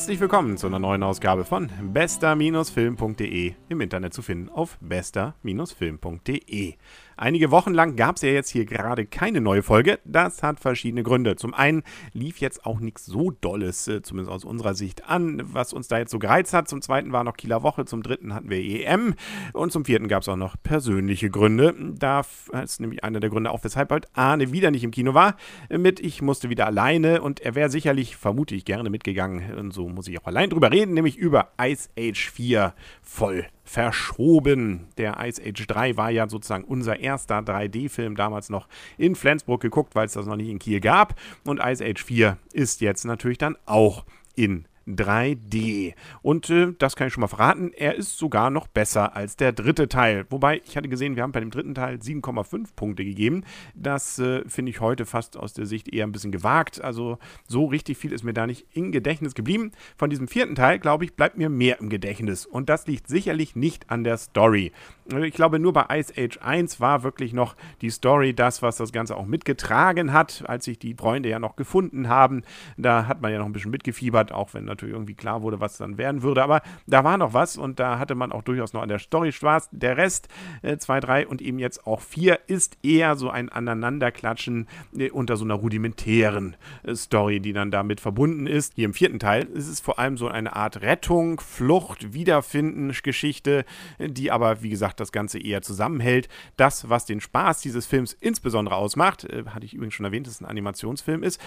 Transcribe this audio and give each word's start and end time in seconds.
Herzlich 0.00 0.20
willkommen 0.20 0.56
zu 0.56 0.66
einer 0.66 0.78
neuen 0.78 1.02
Ausgabe 1.02 1.44
von 1.44 1.68
bester-film.de 1.92 3.52
im 3.68 3.80
Internet 3.82 4.14
zu 4.14 4.22
finden 4.22 4.48
auf 4.48 4.78
bester-film.de. 4.80 6.74
Einige 7.18 7.50
Wochen 7.50 7.74
lang 7.74 7.96
gab 7.96 8.16
es 8.16 8.22
ja 8.22 8.30
jetzt 8.30 8.48
hier 8.48 8.64
gerade 8.64 9.04
keine 9.04 9.42
neue 9.42 9.62
Folge. 9.62 9.98
Das 10.06 10.42
hat 10.42 10.58
verschiedene 10.58 11.02
Gründe. 11.02 11.36
Zum 11.36 11.52
einen 11.52 11.82
lief 12.14 12.38
jetzt 12.38 12.64
auch 12.64 12.80
nichts 12.80 13.04
so 13.04 13.30
Dolles, 13.30 13.88
äh, 13.88 14.00
zumindest 14.00 14.32
aus 14.34 14.46
unserer 14.46 14.72
Sicht, 14.72 15.06
an, 15.06 15.42
was 15.44 15.74
uns 15.74 15.86
da 15.86 15.98
jetzt 15.98 16.12
so 16.12 16.18
gereizt 16.18 16.54
hat. 16.54 16.66
Zum 16.66 16.80
zweiten 16.80 17.12
war 17.12 17.22
noch 17.22 17.36
Kieler 17.36 17.62
Woche, 17.62 17.84
zum 17.84 18.02
dritten 18.02 18.32
hatten 18.32 18.48
wir 18.48 18.56
EM 18.56 19.12
und 19.52 19.70
zum 19.70 19.84
vierten 19.84 20.08
gab 20.08 20.22
es 20.22 20.30
auch 20.30 20.36
noch 20.36 20.56
persönliche 20.62 21.28
Gründe. 21.28 21.74
Da 21.98 22.22
ist 22.64 22.80
nämlich 22.80 23.04
einer 23.04 23.20
der 23.20 23.28
Gründe 23.28 23.50
auch, 23.50 23.64
weshalb 23.64 23.90
halt 23.90 24.06
Arne 24.14 24.50
wieder 24.50 24.70
nicht 24.70 24.84
im 24.84 24.90
Kino 24.90 25.12
war. 25.12 25.36
Mit 25.68 26.00
ich 26.00 26.22
musste 26.22 26.48
wieder 26.48 26.64
alleine 26.64 27.20
und 27.20 27.40
er 27.40 27.54
wäre 27.54 27.68
sicherlich, 27.68 28.16
vermute 28.16 28.54
ich, 28.54 28.64
gerne 28.64 28.88
mitgegangen. 28.88 29.58
Und 29.58 29.74
so 29.74 29.89
muss 29.94 30.08
ich 30.08 30.20
auch 30.20 30.26
allein 30.26 30.50
drüber 30.50 30.70
reden, 30.70 30.94
nämlich 30.94 31.16
über 31.16 31.50
Ice 31.60 31.88
Age 31.98 32.30
4 32.30 32.74
voll 33.02 33.46
verschoben. 33.64 34.88
Der 34.98 35.16
Ice 35.20 35.40
Age 35.44 35.66
3 35.66 35.96
war 35.96 36.10
ja 36.10 36.28
sozusagen 36.28 36.64
unser 36.64 37.00
erster 37.00 37.38
3D-Film 37.38 38.16
damals 38.16 38.50
noch 38.50 38.68
in 38.98 39.14
Flensburg 39.14 39.60
geguckt, 39.60 39.94
weil 39.94 40.06
es 40.06 40.14
das 40.14 40.26
noch 40.26 40.36
nicht 40.36 40.48
in 40.48 40.58
Kiel 40.58 40.80
gab. 40.80 41.14
Und 41.44 41.60
Ice 41.62 41.84
Age 41.84 42.02
4 42.02 42.38
ist 42.52 42.80
jetzt 42.80 43.04
natürlich 43.04 43.38
dann 43.38 43.56
auch 43.66 44.04
in 44.34 44.66
3D. 44.96 45.94
Und 46.22 46.50
äh, 46.50 46.72
das 46.78 46.96
kann 46.96 47.08
ich 47.08 47.12
schon 47.12 47.22
mal 47.22 47.28
verraten, 47.28 47.72
er 47.76 47.94
ist 47.94 48.18
sogar 48.18 48.50
noch 48.50 48.66
besser 48.66 49.16
als 49.16 49.36
der 49.36 49.52
dritte 49.52 49.88
Teil. 49.88 50.26
Wobei, 50.30 50.60
ich 50.64 50.76
hatte 50.76 50.88
gesehen, 50.88 51.16
wir 51.16 51.22
haben 51.22 51.32
bei 51.32 51.40
dem 51.40 51.50
dritten 51.50 51.74
Teil 51.74 51.96
7,5 51.96 52.74
Punkte 52.76 53.04
gegeben. 53.04 53.44
Das 53.74 54.18
äh, 54.18 54.42
finde 54.48 54.70
ich 54.70 54.80
heute 54.80 55.06
fast 55.06 55.36
aus 55.36 55.52
der 55.52 55.66
Sicht 55.66 55.88
eher 55.88 56.06
ein 56.06 56.12
bisschen 56.12 56.32
gewagt. 56.32 56.80
Also 56.80 57.18
so 57.46 57.66
richtig 57.66 57.98
viel 57.98 58.12
ist 58.12 58.24
mir 58.24 58.34
da 58.34 58.46
nicht 58.46 58.66
im 58.72 58.92
Gedächtnis 58.92 59.34
geblieben. 59.34 59.72
Von 59.96 60.10
diesem 60.10 60.28
vierten 60.28 60.54
Teil, 60.54 60.78
glaube 60.78 61.04
ich, 61.04 61.14
bleibt 61.14 61.36
mir 61.36 61.48
mehr 61.48 61.80
im 61.80 61.88
Gedächtnis. 61.88 62.46
Und 62.46 62.68
das 62.68 62.86
liegt 62.86 63.08
sicherlich 63.08 63.56
nicht 63.56 63.90
an 63.90 64.04
der 64.04 64.18
Story. 64.18 64.72
Ich 65.18 65.34
glaube, 65.34 65.58
nur 65.58 65.72
bei 65.72 65.86
Ice 65.98 66.12
Age 66.16 66.38
1 66.40 66.80
war 66.80 67.02
wirklich 67.02 67.32
noch 67.32 67.56
die 67.80 67.90
Story 67.90 68.32
das, 68.32 68.62
was 68.62 68.76
das 68.76 68.92
Ganze 68.92 69.16
auch 69.16 69.26
mitgetragen 69.26 70.12
hat, 70.12 70.44
als 70.46 70.64
sich 70.64 70.78
die 70.78 70.94
Freunde 70.94 71.28
ja 71.28 71.38
noch 71.38 71.56
gefunden 71.56 72.08
haben. 72.08 72.42
Da 72.76 73.06
hat 73.06 73.20
man 73.20 73.32
ja 73.32 73.38
noch 73.38 73.46
ein 73.46 73.52
bisschen 73.52 73.72
mitgefiebert, 73.72 74.30
auch 74.32 74.54
wenn 74.54 74.64
natürlich 74.64 74.79
irgendwie 74.86 75.14
klar 75.14 75.42
wurde, 75.42 75.60
was 75.60 75.76
dann 75.78 75.98
werden 75.98 76.22
würde. 76.22 76.42
Aber 76.42 76.62
da 76.86 77.04
war 77.04 77.18
noch 77.18 77.34
was 77.34 77.56
und 77.56 77.80
da 77.80 77.98
hatte 77.98 78.14
man 78.14 78.32
auch 78.32 78.42
durchaus 78.42 78.72
noch 78.72 78.82
an 78.82 78.88
der 78.88 78.98
Story 78.98 79.32
Spaß. 79.32 79.68
Der 79.72 79.96
Rest, 79.96 80.28
2, 80.62 80.96
äh, 80.96 81.00
3 81.00 81.26
und 81.26 81.42
eben 81.42 81.58
jetzt 81.58 81.86
auch 81.86 82.00
4, 82.00 82.40
ist 82.46 82.78
eher 82.82 83.16
so 83.16 83.30
ein 83.30 83.48
Aneinanderklatschen 83.48 84.68
äh, 84.96 85.10
unter 85.10 85.36
so 85.36 85.44
einer 85.44 85.54
rudimentären 85.54 86.56
äh, 86.82 86.94
Story, 86.94 87.40
die 87.40 87.52
dann 87.52 87.70
damit 87.70 88.00
verbunden 88.00 88.46
ist. 88.46 88.74
Hier 88.74 88.86
im 88.86 88.94
vierten 88.94 89.18
Teil 89.18 89.44
ist 89.44 89.68
es 89.68 89.80
vor 89.80 89.98
allem 89.98 90.16
so 90.16 90.28
eine 90.28 90.56
Art 90.56 90.82
Rettung, 90.82 91.40
Flucht, 91.40 92.12
Wiederfinden 92.12 92.92
Geschichte, 93.02 93.64
die 93.98 94.30
aber, 94.30 94.62
wie 94.62 94.68
gesagt, 94.68 95.00
das 95.00 95.12
Ganze 95.12 95.38
eher 95.38 95.62
zusammenhält. 95.62 96.28
Das, 96.56 96.88
was 96.88 97.06
den 97.06 97.20
Spaß 97.20 97.60
dieses 97.60 97.86
Films 97.86 98.12
insbesondere 98.12 98.74
ausmacht, 98.76 99.26
hatte 99.46 99.64
ich 99.64 99.74
übrigens 99.74 99.94
schon 99.94 100.04
erwähnt, 100.06 100.26
dass 100.26 100.34
es 100.34 100.40
ein 100.40 100.46
Animationsfilm 100.46 101.22
ist, 101.22 101.40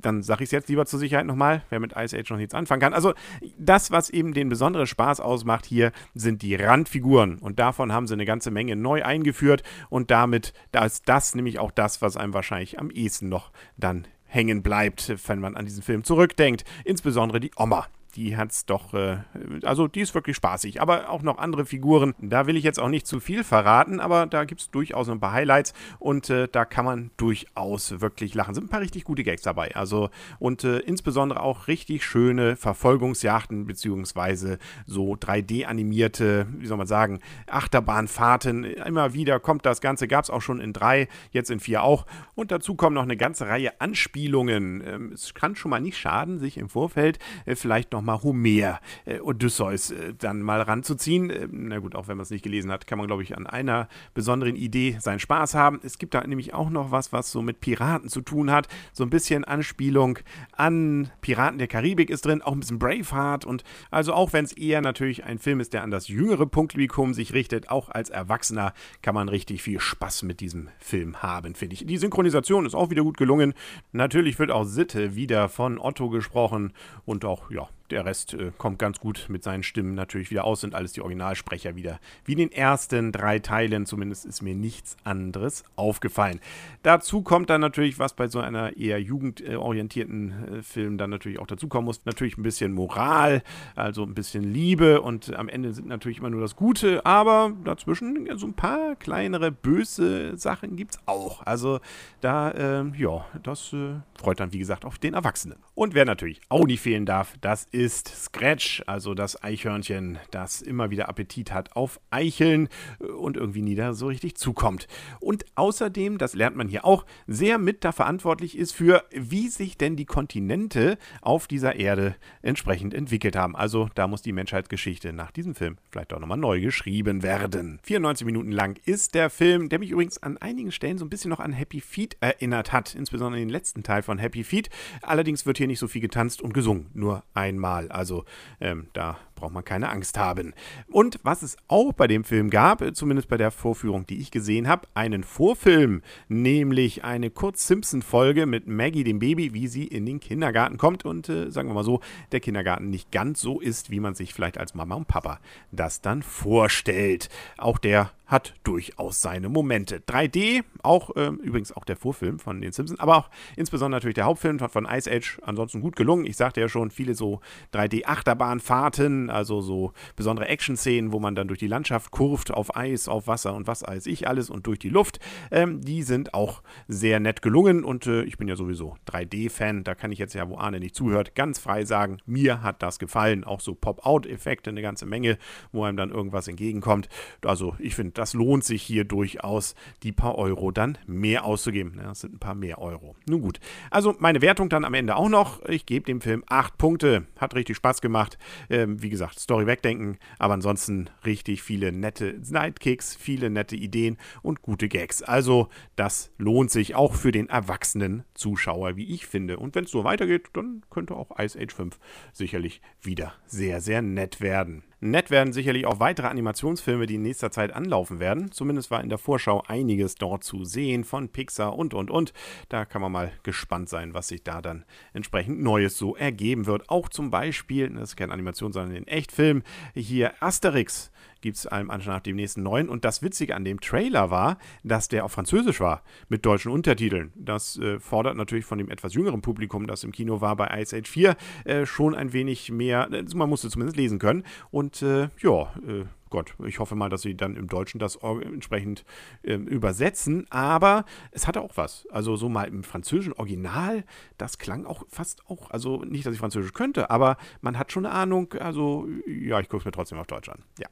dann 0.00 0.22
sage 0.22 0.44
ich 0.44 0.48
es 0.48 0.52
jetzt 0.52 0.68
lieber 0.68 0.86
zur 0.86 0.98
Sicherheit 0.98 1.26
nochmal, 1.26 1.62
wer 1.70 1.80
mit 1.80 1.94
Ice 1.96 2.16
Age 2.16 2.30
noch 2.30 2.36
nichts 2.38 2.54
anfangen 2.60 2.80
kann. 2.80 2.94
Also 2.94 3.14
das, 3.58 3.90
was 3.90 4.10
eben 4.10 4.32
den 4.34 4.48
besonderen 4.48 4.86
Spaß 4.86 5.20
ausmacht 5.20 5.66
hier, 5.66 5.92
sind 6.14 6.42
die 6.42 6.54
Randfiguren 6.54 7.38
und 7.38 7.58
davon 7.58 7.92
haben 7.92 8.06
sie 8.06 8.14
eine 8.14 8.24
ganze 8.24 8.50
Menge 8.50 8.76
neu 8.76 9.02
eingeführt 9.02 9.62
und 9.88 10.10
damit 10.10 10.52
da 10.72 10.84
ist 10.84 11.08
das 11.08 11.34
nämlich 11.34 11.58
auch 11.58 11.72
das, 11.72 12.00
was 12.02 12.16
einem 12.16 12.34
wahrscheinlich 12.34 12.78
am 12.78 12.90
ehesten 12.90 13.28
noch 13.28 13.50
dann 13.76 14.06
hängen 14.26 14.62
bleibt, 14.62 15.12
wenn 15.28 15.40
man 15.40 15.56
an 15.56 15.66
diesen 15.66 15.82
Film 15.82 16.04
zurückdenkt. 16.04 16.64
Insbesondere 16.84 17.40
die 17.40 17.50
Oma 17.56 17.86
die 18.16 18.36
hat's 18.36 18.66
doch, 18.66 18.94
äh, 18.94 19.18
also 19.62 19.88
die 19.88 20.00
ist 20.00 20.14
wirklich 20.14 20.36
spaßig. 20.36 20.80
Aber 20.80 21.10
auch 21.10 21.22
noch 21.22 21.38
andere 21.38 21.64
Figuren. 21.64 22.14
Da 22.18 22.46
will 22.46 22.56
ich 22.56 22.64
jetzt 22.64 22.78
auch 22.78 22.88
nicht 22.88 23.06
zu 23.06 23.20
viel 23.20 23.44
verraten, 23.44 24.00
aber 24.00 24.26
da 24.26 24.44
gibt 24.44 24.60
es 24.60 24.70
durchaus 24.70 25.08
ein 25.08 25.20
paar 25.20 25.32
Highlights 25.32 25.72
und 25.98 26.30
äh, 26.30 26.48
da 26.50 26.64
kann 26.64 26.84
man 26.84 27.10
durchaus 27.16 28.00
wirklich 28.00 28.34
lachen. 28.34 28.54
Sind 28.54 28.64
ein 28.64 28.68
paar 28.68 28.80
richtig 28.80 29.04
gute 29.04 29.24
Gags 29.24 29.42
dabei. 29.42 29.74
Also 29.74 30.10
und 30.38 30.64
äh, 30.64 30.78
insbesondere 30.78 31.40
auch 31.40 31.68
richtig 31.68 32.04
schöne 32.04 32.56
Verfolgungsjachten 32.56 33.66
beziehungsweise 33.66 34.58
so 34.86 35.14
3D-animierte, 35.14 36.46
wie 36.58 36.66
soll 36.66 36.78
man 36.78 36.86
sagen, 36.86 37.20
Achterbahnfahrten. 37.48 38.64
Immer 38.64 39.14
wieder 39.14 39.40
kommt 39.40 39.66
das 39.66 39.80
Ganze, 39.80 40.08
gab 40.08 40.24
es 40.24 40.30
auch 40.30 40.42
schon 40.42 40.60
in 40.60 40.72
drei, 40.72 41.08
jetzt 41.30 41.50
in 41.50 41.60
vier 41.60 41.82
auch. 41.82 42.06
Und 42.34 42.50
dazu 42.50 42.74
kommen 42.74 42.94
noch 42.94 43.02
eine 43.02 43.16
ganze 43.16 43.46
Reihe 43.46 43.80
Anspielungen. 43.80 44.82
Ähm, 44.86 45.12
es 45.12 45.34
kann 45.34 45.56
schon 45.56 45.70
mal 45.70 45.80
nicht 45.80 45.98
schaden, 45.98 46.38
sich 46.38 46.58
im 46.58 46.68
Vorfeld 46.68 47.18
äh, 47.46 47.54
vielleicht 47.54 47.92
noch 47.92 47.99
nochmal 48.00 48.22
Homer, 48.22 48.80
äh, 49.04 49.20
Odysseus 49.20 49.90
äh, 49.90 50.14
dann 50.18 50.42
mal 50.42 50.62
ranzuziehen. 50.62 51.30
Äh, 51.30 51.48
na 51.50 51.78
gut, 51.78 51.94
auch 51.94 52.08
wenn 52.08 52.16
man 52.16 52.22
es 52.22 52.30
nicht 52.30 52.42
gelesen 52.42 52.72
hat, 52.72 52.86
kann 52.86 52.98
man, 52.98 53.06
glaube 53.06 53.22
ich, 53.22 53.36
an 53.36 53.46
einer 53.46 53.88
besonderen 54.14 54.56
Idee 54.56 54.96
seinen 55.00 55.18
Spaß 55.18 55.54
haben. 55.54 55.80
Es 55.82 55.98
gibt 55.98 56.14
da 56.14 56.26
nämlich 56.26 56.54
auch 56.54 56.70
noch 56.70 56.90
was, 56.90 57.12
was 57.12 57.30
so 57.30 57.42
mit 57.42 57.60
Piraten 57.60 58.08
zu 58.08 58.22
tun 58.22 58.50
hat. 58.50 58.68
So 58.92 59.04
ein 59.04 59.10
bisschen 59.10 59.44
Anspielung 59.44 60.18
an 60.52 61.10
Piraten 61.20 61.58
der 61.58 61.68
Karibik 61.68 62.10
ist 62.10 62.24
drin, 62.24 62.42
auch 62.42 62.52
ein 62.52 62.60
bisschen 62.60 62.78
Braveheart 62.78 63.44
und 63.44 63.64
also 63.90 64.14
auch 64.14 64.32
wenn 64.32 64.44
es 64.44 64.52
eher 64.52 64.80
natürlich 64.80 65.24
ein 65.24 65.38
Film 65.38 65.60
ist, 65.60 65.74
der 65.74 65.82
an 65.82 65.90
das 65.90 66.08
jüngere 66.08 66.46
Publikum 66.46 67.12
sich 67.12 67.34
richtet, 67.34 67.70
auch 67.70 67.90
als 67.90 68.08
Erwachsener 68.08 68.72
kann 69.02 69.14
man 69.14 69.28
richtig 69.28 69.62
viel 69.62 69.80
Spaß 69.80 70.22
mit 70.22 70.40
diesem 70.40 70.68
Film 70.78 71.22
haben, 71.22 71.54
finde 71.54 71.74
ich. 71.74 71.86
Die 71.86 71.98
Synchronisation 71.98 72.64
ist 72.64 72.74
auch 72.74 72.90
wieder 72.90 73.02
gut 73.02 73.18
gelungen. 73.18 73.52
Natürlich 73.92 74.38
wird 74.38 74.50
auch 74.50 74.64
Sitte 74.64 75.14
wieder 75.14 75.48
von 75.48 75.78
Otto 75.78 76.08
gesprochen 76.08 76.72
und 77.04 77.24
auch, 77.24 77.50
ja, 77.50 77.68
der 77.90 78.04
Rest 78.04 78.34
äh, 78.34 78.52
kommt 78.56 78.78
ganz 78.78 79.00
gut 79.00 79.26
mit 79.28 79.42
seinen 79.42 79.62
Stimmen 79.62 79.94
natürlich 79.94 80.30
wieder 80.30 80.44
aus, 80.44 80.60
sind 80.60 80.74
alles 80.74 80.92
die 80.92 81.00
Originalsprecher 81.00 81.76
wieder. 81.76 82.00
Wie 82.24 82.32
in 82.32 82.38
den 82.38 82.52
ersten 82.52 83.12
drei 83.12 83.38
Teilen, 83.38 83.86
zumindest 83.86 84.26
ist 84.26 84.42
mir 84.42 84.54
nichts 84.54 84.96
anderes 85.04 85.64
aufgefallen. 85.76 86.40
Dazu 86.82 87.22
kommt 87.22 87.50
dann 87.50 87.60
natürlich, 87.60 87.98
was 87.98 88.14
bei 88.14 88.28
so 88.28 88.40
einer 88.40 88.76
eher 88.76 89.00
jugendorientierten 89.00 90.58
äh, 90.58 90.62
Film 90.62 90.98
dann 90.98 91.10
natürlich 91.10 91.38
auch 91.38 91.46
dazukommen 91.46 91.86
muss, 91.86 92.04
natürlich 92.04 92.38
ein 92.38 92.42
bisschen 92.42 92.72
Moral, 92.72 93.42
also 93.74 94.04
ein 94.04 94.14
bisschen 94.14 94.44
Liebe 94.44 95.00
und 95.00 95.34
am 95.34 95.48
Ende 95.48 95.72
sind 95.72 95.88
natürlich 95.88 96.18
immer 96.18 96.30
nur 96.30 96.40
das 96.40 96.56
Gute, 96.56 97.04
aber 97.04 97.52
dazwischen 97.64 98.28
so 98.36 98.46
ein 98.46 98.54
paar 98.54 98.96
kleinere 98.96 99.50
böse 99.50 100.36
Sachen 100.36 100.76
gibt 100.76 100.92
es 100.92 100.98
auch. 101.06 101.44
Also 101.46 101.80
da, 102.20 102.50
äh, 102.50 102.84
ja, 102.96 103.24
das 103.42 103.72
äh, 103.72 103.94
freut 104.14 104.40
dann 104.40 104.52
wie 104.52 104.58
gesagt 104.58 104.84
auf 104.84 104.98
den 104.98 105.14
Erwachsenen. 105.14 105.58
Und 105.74 105.94
wer 105.94 106.04
natürlich 106.04 106.40
auch 106.48 106.66
nicht 106.66 106.80
fehlen 106.80 107.06
darf, 107.06 107.34
das 107.40 107.64
ist 107.64 107.79
ist 107.80 108.08
Scratch, 108.08 108.82
also 108.86 109.14
das 109.14 109.42
Eichhörnchen, 109.42 110.18
das 110.30 110.60
immer 110.60 110.90
wieder 110.90 111.08
Appetit 111.08 111.50
hat 111.50 111.74
auf 111.76 111.98
Eicheln 112.10 112.68
und 112.98 113.38
irgendwie 113.38 113.62
nie 113.62 113.74
da 113.74 113.94
so 113.94 114.08
richtig 114.08 114.36
zukommt. 114.36 114.86
Und 115.18 115.46
außerdem, 115.54 116.18
das 116.18 116.34
lernt 116.34 116.56
man 116.56 116.68
hier 116.68 116.84
auch, 116.84 117.06
sehr 117.26 117.56
mit 117.56 117.82
da 117.82 117.92
verantwortlich 117.92 118.58
ist 118.58 118.72
für, 118.72 119.04
wie 119.12 119.48
sich 119.48 119.78
denn 119.78 119.96
die 119.96 120.04
Kontinente 120.04 120.98
auf 121.22 121.46
dieser 121.46 121.76
Erde 121.76 122.16
entsprechend 122.42 122.92
entwickelt 122.92 123.34
haben. 123.34 123.56
Also 123.56 123.88
da 123.94 124.06
muss 124.06 124.20
die 124.20 124.32
Menschheitsgeschichte 124.32 125.14
nach 125.14 125.30
diesem 125.30 125.54
Film 125.54 125.78
vielleicht 125.90 126.12
auch 126.12 126.20
nochmal 126.20 126.36
neu 126.36 126.60
geschrieben 126.60 127.22
werden. 127.22 127.80
94 127.84 128.26
Minuten 128.26 128.52
lang 128.52 128.78
ist 128.84 129.14
der 129.14 129.30
Film, 129.30 129.70
der 129.70 129.78
mich 129.78 129.90
übrigens 129.90 130.22
an 130.22 130.36
einigen 130.36 130.70
Stellen 130.70 130.98
so 130.98 131.06
ein 131.06 131.10
bisschen 131.10 131.30
noch 131.30 131.40
an 131.40 131.54
Happy 131.54 131.80
Feet 131.80 132.18
erinnert 132.20 132.72
hat, 132.74 132.94
insbesondere 132.94 133.40
den 133.40 133.48
letzten 133.48 133.82
Teil 133.82 134.02
von 134.02 134.18
Happy 134.18 134.44
Feet. 134.44 134.68
Allerdings 135.00 135.46
wird 135.46 135.56
hier 135.56 135.66
nicht 135.66 135.78
so 135.78 135.88
viel 135.88 136.02
getanzt 136.02 136.42
und 136.42 136.52
gesungen, 136.52 136.90
nur 136.92 137.24
einmal 137.32 137.69
Mal. 137.70 137.88
Also 137.90 138.24
ähm, 138.60 138.88
da 138.92 139.16
braucht 139.40 139.52
man 139.52 139.64
keine 139.64 139.88
Angst 139.88 140.18
haben. 140.18 140.54
Und 140.88 141.18
was 141.22 141.42
es 141.42 141.56
auch 141.68 141.92
bei 141.92 142.06
dem 142.06 142.24
Film 142.24 142.50
gab, 142.50 142.82
äh, 142.82 142.92
zumindest 142.92 143.28
bei 143.28 143.36
der 143.36 143.50
Vorführung, 143.50 144.06
die 144.06 144.20
ich 144.20 144.30
gesehen 144.30 144.68
habe, 144.68 144.86
einen 144.94 145.24
Vorfilm, 145.24 146.02
nämlich 146.28 147.04
eine 147.04 147.30
Kurz-Simpson-Folge 147.30 148.46
mit 148.46 148.68
Maggie, 148.68 149.04
dem 149.04 149.18
Baby, 149.18 149.54
wie 149.54 149.66
sie 149.66 149.84
in 149.84 150.06
den 150.06 150.20
Kindergarten 150.20 150.78
kommt 150.78 151.04
und 151.04 151.28
äh, 151.28 151.50
sagen 151.50 151.68
wir 151.68 151.74
mal 151.74 151.84
so, 151.84 152.00
der 152.32 152.40
Kindergarten 152.40 152.90
nicht 152.90 153.10
ganz 153.10 153.40
so 153.40 153.60
ist, 153.60 153.90
wie 153.90 154.00
man 154.00 154.14
sich 154.14 154.34
vielleicht 154.34 154.58
als 154.58 154.74
Mama 154.74 154.94
und 154.94 155.08
Papa 155.08 155.40
das 155.72 156.00
dann 156.00 156.22
vorstellt. 156.22 157.28
Auch 157.56 157.78
der 157.78 158.12
hat 158.30 158.54
durchaus 158.62 159.20
seine 159.20 159.48
Momente. 159.48 159.98
3D, 160.06 160.62
auch 160.82 161.16
äh, 161.16 161.26
übrigens 161.42 161.72
auch 161.72 161.84
der 161.84 161.96
Vorfilm 161.96 162.38
von 162.38 162.60
den 162.60 162.72
Simpsons, 162.72 163.00
aber 163.00 163.16
auch 163.16 163.30
insbesondere 163.56 163.96
natürlich 163.98 164.14
der 164.14 164.26
Hauptfilm 164.26 164.60
von 164.60 164.86
Ice 164.86 165.10
Age, 165.10 165.40
ansonsten 165.42 165.80
gut 165.80 165.96
gelungen. 165.96 166.24
Ich 166.26 166.36
sagte 166.36 166.60
ja 166.60 166.68
schon, 166.68 166.90
viele 166.90 167.14
so 167.14 167.40
3D-Achterbahnfahrten, 167.74 169.29
also 169.30 169.60
so 169.60 169.92
besondere 170.16 170.48
Action-Szenen, 170.48 171.12
wo 171.12 171.20
man 171.20 171.34
dann 171.34 171.48
durch 171.48 171.58
die 171.58 171.66
Landschaft 171.66 172.10
kurft, 172.10 172.50
auf 172.50 172.76
Eis, 172.76 173.08
auf 173.08 173.26
Wasser 173.26 173.54
und 173.54 173.66
was 173.66 173.82
weiß 173.82 174.06
ich 174.06 174.28
alles 174.28 174.50
und 174.50 174.66
durch 174.66 174.78
die 174.78 174.88
Luft. 174.88 175.18
Ähm, 175.50 175.80
die 175.80 176.02
sind 176.02 176.34
auch 176.34 176.62
sehr 176.88 177.20
nett 177.20 177.42
gelungen 177.42 177.84
und 177.84 178.06
äh, 178.06 178.22
ich 178.22 178.38
bin 178.38 178.48
ja 178.48 178.56
sowieso 178.56 178.96
3D-Fan, 179.08 179.84
da 179.84 179.94
kann 179.94 180.12
ich 180.12 180.18
jetzt 180.18 180.34
ja, 180.34 180.48
wo 180.48 180.58
Arne 180.58 180.80
nicht 180.80 180.94
zuhört, 180.94 181.34
ganz 181.34 181.58
frei 181.58 181.84
sagen, 181.84 182.18
mir 182.26 182.62
hat 182.62 182.82
das 182.82 182.98
gefallen. 182.98 183.44
Auch 183.44 183.60
so 183.60 183.74
Pop-Out-Effekte, 183.74 184.70
eine 184.70 184.82
ganze 184.82 185.06
Menge, 185.06 185.38
wo 185.72 185.84
einem 185.84 185.96
dann 185.96 186.10
irgendwas 186.10 186.48
entgegenkommt. 186.48 187.08
Also 187.44 187.74
ich 187.78 187.94
finde, 187.94 188.12
das 188.12 188.34
lohnt 188.34 188.64
sich 188.64 188.82
hier 188.82 189.04
durchaus, 189.04 189.74
die 190.02 190.12
paar 190.12 190.36
Euro 190.36 190.70
dann 190.70 190.98
mehr 191.06 191.44
auszugeben. 191.44 191.94
Ja, 191.96 192.04
das 192.08 192.20
sind 192.20 192.34
ein 192.34 192.38
paar 192.38 192.54
mehr 192.54 192.78
Euro. 192.78 193.16
Nun 193.28 193.40
gut. 193.40 193.60
Also 193.90 194.14
meine 194.18 194.42
Wertung 194.42 194.68
dann 194.68 194.84
am 194.84 194.94
Ende 194.94 195.16
auch 195.16 195.28
noch. 195.28 195.64
Ich 195.66 195.86
gebe 195.86 196.04
dem 196.04 196.20
Film 196.20 196.44
8 196.48 196.78
Punkte. 196.78 197.26
Hat 197.38 197.54
richtig 197.54 197.76
Spaß 197.76 198.00
gemacht. 198.00 198.38
Ähm, 198.68 199.02
wie 199.02 199.10
gesagt, 199.10 199.19
Story 199.28 199.66
wegdenken, 199.66 200.18
aber 200.38 200.54
ansonsten 200.54 201.10
richtig 201.24 201.62
viele 201.62 201.92
nette 201.92 202.38
Sidekicks, 202.42 203.14
viele 203.16 203.50
nette 203.50 203.76
Ideen 203.76 204.16
und 204.42 204.62
gute 204.62 204.88
Gags. 204.88 205.22
Also 205.22 205.68
das 205.96 206.32
lohnt 206.38 206.70
sich 206.70 206.94
auch 206.94 207.14
für 207.14 207.32
den 207.32 207.48
erwachsenen 207.48 208.24
Zuschauer, 208.34 208.96
wie 208.96 209.12
ich 209.12 209.26
finde. 209.26 209.58
Und 209.58 209.74
wenn 209.74 209.84
es 209.84 209.90
so 209.90 210.04
weitergeht, 210.04 210.48
dann 210.52 210.82
könnte 210.90 211.14
auch 211.14 211.38
Ice 211.38 211.58
Age 211.58 211.74
5 211.74 211.98
sicherlich 212.32 212.80
wieder 213.00 213.34
sehr, 213.46 213.80
sehr 213.80 214.02
nett 214.02 214.40
werden. 214.40 214.82
Nett 215.02 215.30
werden 215.30 215.54
sicherlich 215.54 215.86
auch 215.86 215.98
weitere 215.98 216.26
Animationsfilme, 216.26 217.06
die 217.06 217.14
in 217.14 217.22
nächster 217.22 217.50
Zeit 217.50 217.72
anlaufen 217.72 218.20
werden. 218.20 218.52
Zumindest 218.52 218.90
war 218.90 219.02
in 219.02 219.08
der 219.08 219.16
Vorschau 219.16 219.62
einiges 219.66 220.14
dort 220.14 220.44
zu 220.44 220.64
sehen 220.64 221.04
von 221.04 221.30
Pixar 221.30 221.76
und 221.76 221.94
und 221.94 222.10
und. 222.10 222.34
Da 222.68 222.84
kann 222.84 223.00
man 223.00 223.10
mal 223.10 223.32
gespannt 223.42 223.88
sein, 223.88 224.12
was 224.12 224.28
sich 224.28 224.44
da 224.44 224.60
dann 224.60 224.84
entsprechend 225.14 225.62
Neues 225.62 225.96
so 225.96 226.16
ergeben 226.16 226.66
wird. 226.66 226.90
Auch 226.90 227.08
zum 227.08 227.30
Beispiel, 227.30 227.88
das 227.88 228.10
ist 228.10 228.16
keine 228.16 228.34
Animation, 228.34 228.72
sondern 228.72 228.94
ein 228.94 229.06
Echtfilm, 229.06 229.62
hier 229.94 230.34
Asterix 230.42 231.10
gibt 231.40 231.56
es 231.56 231.66
einem 231.66 231.90
Anschein 231.90 232.14
nach 232.14 232.20
dem 232.20 232.36
nächsten 232.36 232.62
neuen. 232.62 232.88
Und 232.88 233.04
das 233.04 233.22
Witzige 233.22 233.54
an 233.54 233.64
dem 233.64 233.80
Trailer 233.80 234.30
war, 234.30 234.58
dass 234.82 235.08
der 235.08 235.24
auf 235.24 235.32
Französisch 235.32 235.80
war, 235.80 236.02
mit 236.28 236.44
deutschen 236.46 236.72
Untertiteln. 236.72 237.32
Das 237.34 237.78
äh, 237.78 237.98
fordert 237.98 238.36
natürlich 238.36 238.64
von 238.64 238.78
dem 238.78 238.90
etwas 238.90 239.14
jüngeren 239.14 239.42
Publikum, 239.42 239.86
das 239.86 240.04
im 240.04 240.12
Kino 240.12 240.40
war 240.40 240.56
bei 240.56 240.80
Ice 240.80 240.96
Age 240.96 241.08
4, 241.08 241.36
äh, 241.64 241.86
schon 241.86 242.14
ein 242.14 242.32
wenig 242.32 242.70
mehr, 242.70 243.08
also 243.10 243.36
man 243.36 243.48
musste 243.48 243.70
zumindest 243.70 243.96
lesen 243.96 244.18
können. 244.18 244.44
Und 244.70 245.02
äh, 245.02 245.28
ja, 245.40 245.72
äh, 245.86 246.04
Gott, 246.30 246.54
ich 246.64 246.78
hoffe 246.78 246.94
mal, 246.94 247.08
dass 247.08 247.22
sie 247.22 247.36
dann 247.36 247.56
im 247.56 247.66
Deutschen 247.66 247.98
das 247.98 248.16
entsprechend 248.16 249.04
äh, 249.42 249.54
übersetzen. 249.54 250.46
Aber 250.48 251.04
es 251.32 251.46
hatte 251.46 251.60
auch 251.60 251.76
was. 251.76 252.06
Also 252.10 252.36
so 252.36 252.48
mal 252.48 252.68
im 252.68 252.84
französischen 252.84 253.32
Original, 253.32 254.04
das 254.38 254.58
klang 254.58 254.86
auch 254.86 255.04
fast 255.08 255.44
auch, 255.48 255.70
also 255.70 256.04
nicht, 256.04 256.24
dass 256.24 256.32
ich 256.32 256.40
Französisch 256.40 256.72
könnte, 256.72 257.10
aber 257.10 257.36
man 257.60 257.76
hat 257.76 257.90
schon 257.90 258.06
eine 258.06 258.14
Ahnung. 258.14 258.54
Also 258.54 259.08
ja, 259.26 259.58
ich 259.58 259.68
gucke 259.68 259.80
es 259.80 259.84
mir 259.84 259.90
trotzdem 259.90 260.18
auf 260.18 260.28
Deutsch 260.28 260.48
an. 260.48 260.62
Ja. 260.78 260.86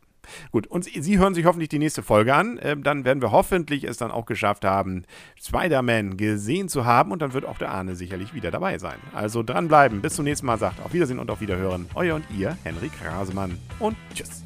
Gut, 0.51 0.67
und 0.67 0.85
Sie 0.85 1.19
hören 1.19 1.35
sich 1.35 1.45
hoffentlich 1.45 1.69
die 1.69 1.79
nächste 1.79 2.03
Folge 2.03 2.35
an. 2.35 2.59
Ähm, 2.63 2.83
dann 2.83 3.05
werden 3.05 3.23
wir 3.23 3.33
hoffentlich 3.33 3.85
es 3.85 3.97
dann 3.97 4.11
auch 4.11 4.27
geschafft 4.27 4.65
haben, 4.65 5.05
Spider-Man 5.41 6.17
gesehen 6.17 6.69
zu 6.69 6.85
haben. 6.85 7.13
Und 7.13 7.23
dann 7.23 7.33
wird 7.33 7.45
auch 7.45 7.59
der 7.59 7.71
Arne 7.71 7.97
sicherlich 7.97 8.35
wieder 8.35 8.51
dabei 8.51 8.79
sein. 8.79 8.99
Also 9.15 9.43
dranbleiben. 9.43 10.01
Bis 10.01 10.15
zum 10.15 10.25
nächsten 10.25 10.47
Mal. 10.47 10.59
Sagt 10.59 10.85
auf 10.85 10.93
Wiedersehen 10.93 11.21
und 11.21 11.31
auf 11.31 11.41
Wiederhören. 11.41 11.87
Euer 11.95 12.17
und 12.17 12.25
ihr, 12.37 12.57
Henrik 12.65 12.91
Rasemann. 13.05 13.59
Und 13.79 13.97
tschüss. 14.13 14.45